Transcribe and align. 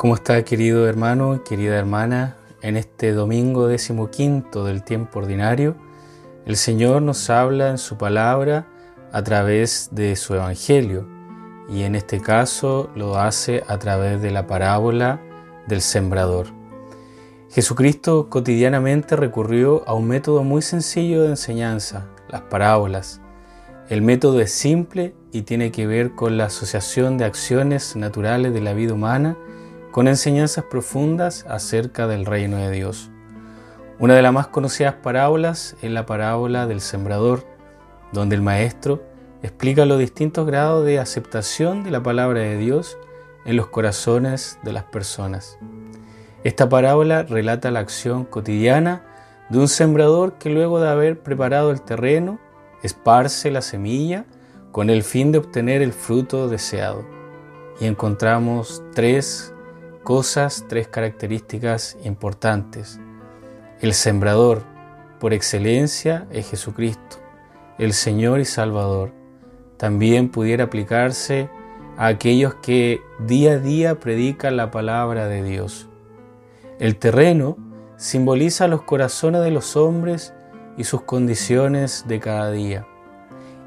¿Cómo 0.00 0.14
está 0.14 0.42
querido 0.46 0.88
hermano, 0.88 1.44
querida 1.44 1.76
hermana? 1.76 2.38
En 2.62 2.78
este 2.78 3.12
domingo 3.12 3.66
decimoquinto 3.66 4.64
del 4.64 4.82
tiempo 4.82 5.18
ordinario, 5.18 5.76
el 6.46 6.56
Señor 6.56 7.02
nos 7.02 7.28
habla 7.28 7.68
en 7.68 7.76
su 7.76 7.98
palabra 7.98 8.66
a 9.12 9.22
través 9.22 9.90
de 9.92 10.16
su 10.16 10.34
Evangelio 10.34 11.06
y 11.68 11.82
en 11.82 11.96
este 11.96 12.18
caso 12.18 12.88
lo 12.94 13.18
hace 13.18 13.62
a 13.68 13.78
través 13.78 14.22
de 14.22 14.30
la 14.30 14.46
parábola 14.46 15.20
del 15.68 15.82
sembrador. 15.82 16.46
Jesucristo 17.50 18.30
cotidianamente 18.30 19.16
recurrió 19.16 19.86
a 19.86 19.92
un 19.92 20.08
método 20.08 20.44
muy 20.44 20.62
sencillo 20.62 21.24
de 21.24 21.28
enseñanza, 21.28 22.06
las 22.30 22.40
parábolas. 22.40 23.20
El 23.90 24.00
método 24.00 24.40
es 24.40 24.50
simple 24.50 25.14
y 25.30 25.42
tiene 25.42 25.70
que 25.70 25.86
ver 25.86 26.14
con 26.14 26.38
la 26.38 26.46
asociación 26.46 27.18
de 27.18 27.26
acciones 27.26 27.96
naturales 27.96 28.54
de 28.54 28.62
la 28.62 28.72
vida 28.72 28.94
humana 28.94 29.36
con 29.90 30.08
enseñanzas 30.08 30.64
profundas 30.64 31.44
acerca 31.48 32.06
del 32.06 32.26
reino 32.26 32.56
de 32.58 32.70
Dios. 32.70 33.10
Una 33.98 34.14
de 34.14 34.22
las 34.22 34.32
más 34.32 34.46
conocidas 34.46 34.94
parábolas 34.94 35.76
es 35.82 35.90
la 35.90 36.06
parábola 36.06 36.66
del 36.66 36.80
sembrador, 36.80 37.44
donde 38.12 38.36
el 38.36 38.42
maestro 38.42 39.02
explica 39.42 39.84
los 39.84 39.98
distintos 39.98 40.46
grados 40.46 40.84
de 40.84 40.98
aceptación 40.98 41.82
de 41.82 41.90
la 41.90 42.02
palabra 42.02 42.40
de 42.40 42.56
Dios 42.56 42.98
en 43.44 43.56
los 43.56 43.68
corazones 43.68 44.58
de 44.62 44.72
las 44.72 44.84
personas. 44.84 45.58
Esta 46.44 46.68
parábola 46.68 47.24
relata 47.24 47.70
la 47.70 47.80
acción 47.80 48.24
cotidiana 48.24 49.02
de 49.50 49.58
un 49.58 49.68
sembrador 49.68 50.34
que 50.34 50.48
luego 50.48 50.80
de 50.80 50.88
haber 50.88 51.20
preparado 51.20 51.70
el 51.70 51.82
terreno, 51.82 52.38
esparce 52.82 53.50
la 53.50 53.60
semilla 53.60 54.24
con 54.72 54.88
el 54.88 55.02
fin 55.02 55.32
de 55.32 55.38
obtener 55.38 55.82
el 55.82 55.92
fruto 55.92 56.48
deseado. 56.48 57.04
Y 57.80 57.86
encontramos 57.86 58.82
tres 58.94 59.52
cosas, 60.02 60.64
tres 60.68 60.88
características 60.88 61.96
importantes. 62.04 63.00
El 63.80 63.94
sembrador, 63.94 64.62
por 65.18 65.32
excelencia, 65.32 66.26
es 66.30 66.50
Jesucristo, 66.50 67.16
el 67.78 67.92
Señor 67.92 68.40
y 68.40 68.44
Salvador. 68.44 69.12
También 69.76 70.30
pudiera 70.30 70.64
aplicarse 70.64 71.48
a 71.96 72.06
aquellos 72.06 72.54
que 72.56 73.02
día 73.18 73.52
a 73.52 73.58
día 73.58 74.00
predican 74.00 74.56
la 74.56 74.70
palabra 74.70 75.26
de 75.26 75.42
Dios. 75.42 75.88
El 76.78 76.96
terreno 76.96 77.56
simboliza 77.96 78.68
los 78.68 78.82
corazones 78.82 79.42
de 79.42 79.50
los 79.50 79.76
hombres 79.76 80.32
y 80.76 80.84
sus 80.84 81.02
condiciones 81.02 82.04
de 82.08 82.20
cada 82.20 82.50
día. 82.50 82.86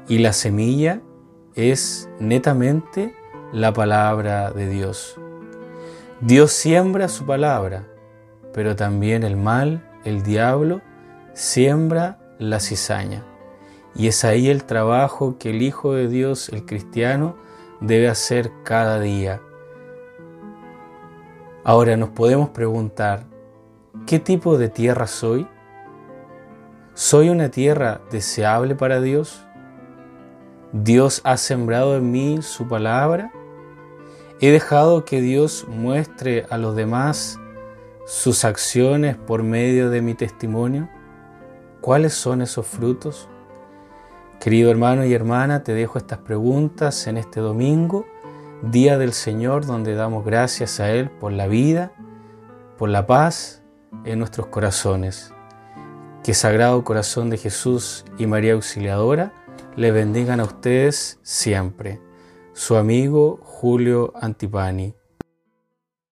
Y 0.08 0.18
la 0.18 0.32
semilla 0.32 1.00
es 1.54 2.08
netamente 2.18 3.14
la 3.52 3.72
palabra 3.72 4.50
de 4.50 4.68
Dios. 4.68 5.20
Dios 6.20 6.52
siembra 6.52 7.08
su 7.08 7.26
palabra, 7.26 7.86
pero 8.52 8.76
también 8.76 9.24
el 9.24 9.36
mal, 9.36 9.82
el 10.04 10.22
diablo, 10.22 10.80
siembra 11.32 12.18
la 12.38 12.60
cizaña. 12.60 13.24
Y 13.96 14.06
es 14.06 14.24
ahí 14.24 14.48
el 14.48 14.64
trabajo 14.64 15.38
que 15.38 15.50
el 15.50 15.60
Hijo 15.60 15.92
de 15.92 16.08
Dios, 16.08 16.48
el 16.50 16.64
cristiano, 16.64 17.36
debe 17.80 18.08
hacer 18.08 18.52
cada 18.62 19.00
día. 19.00 19.40
Ahora 21.64 21.96
nos 21.96 22.10
podemos 22.10 22.50
preguntar, 22.50 23.24
¿qué 24.06 24.20
tipo 24.20 24.56
de 24.56 24.68
tierra 24.68 25.08
soy? 25.08 25.48
¿Soy 26.94 27.28
una 27.28 27.50
tierra 27.50 28.00
deseable 28.12 28.76
para 28.76 29.00
Dios? 29.00 29.44
¿Dios 30.72 31.20
ha 31.24 31.36
sembrado 31.36 31.96
en 31.96 32.10
mí 32.12 32.40
su 32.40 32.68
palabra? 32.68 33.32
He 34.40 34.50
dejado 34.50 35.04
que 35.04 35.20
Dios 35.20 35.64
muestre 35.68 36.44
a 36.50 36.58
los 36.58 36.74
demás 36.74 37.38
sus 38.04 38.44
acciones 38.44 39.16
por 39.16 39.44
medio 39.44 39.90
de 39.90 40.02
mi 40.02 40.14
testimonio. 40.14 40.88
¿Cuáles 41.80 42.14
son 42.14 42.42
esos 42.42 42.66
frutos? 42.66 43.28
Querido 44.40 44.72
hermano 44.72 45.04
y 45.04 45.14
hermana, 45.14 45.62
te 45.62 45.72
dejo 45.72 45.98
estas 45.98 46.18
preguntas 46.18 47.06
en 47.06 47.16
este 47.16 47.38
domingo, 47.38 48.06
Día 48.62 48.98
del 48.98 49.12
Señor, 49.12 49.66
donde 49.66 49.94
damos 49.94 50.24
gracias 50.24 50.80
a 50.80 50.90
Él 50.90 51.10
por 51.10 51.30
la 51.30 51.46
vida, 51.46 51.92
por 52.76 52.88
la 52.88 53.06
paz 53.06 53.62
en 54.04 54.18
nuestros 54.18 54.48
corazones. 54.48 55.32
Que 56.24 56.34
Sagrado 56.34 56.82
Corazón 56.82 57.30
de 57.30 57.38
Jesús 57.38 58.04
y 58.18 58.26
María 58.26 58.54
Auxiliadora 58.54 59.32
le 59.76 59.92
bendigan 59.92 60.40
a 60.40 60.44
ustedes 60.44 61.20
siempre 61.22 62.00
su 62.54 62.76
amigo 62.76 63.40
Julio 63.42 64.12
Antipani. 64.14 64.94